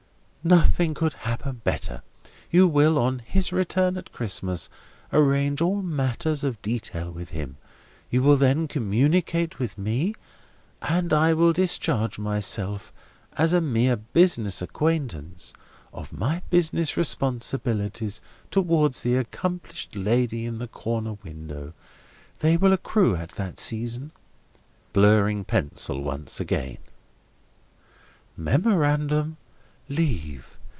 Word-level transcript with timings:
"Nothing 0.43 0.95
could 0.95 1.13
happen 1.13 1.61
better. 1.63 2.01
You 2.49 2.67
will, 2.67 2.97
on 2.97 3.19
his 3.19 3.53
return 3.53 3.95
at 3.95 4.11
Christmas, 4.11 4.69
arrange 5.13 5.61
all 5.61 5.83
matters 5.83 6.43
of 6.43 6.59
detail 6.63 7.11
with 7.11 7.29
him; 7.29 7.57
you 8.09 8.23
will 8.23 8.37
then 8.37 8.67
communicate 8.67 9.59
with 9.59 9.77
me; 9.77 10.15
and 10.81 11.13
I 11.13 11.33
will 11.35 11.53
discharge 11.53 12.17
myself 12.17 12.91
(as 13.33 13.53
a 13.53 13.61
mere 13.61 13.95
business 13.95 14.63
acquaintance) 14.63 15.53
of 15.93 16.11
my 16.11 16.41
business 16.49 16.97
responsibilities 16.97 18.19
towards 18.49 19.03
the 19.03 19.17
accomplished 19.17 19.95
lady 19.95 20.47
in 20.47 20.57
the 20.57 20.67
corner 20.67 21.19
window. 21.23 21.73
They 22.39 22.57
will 22.57 22.73
accrue 22.73 23.15
at 23.15 23.29
that 23.35 23.59
season." 23.59 24.09
Blurring 24.91 25.45
pencil 25.45 26.01
once 26.01 26.39
again. 26.39 26.79
"Memorandum, 28.35 29.37
'Leave. 29.89 30.57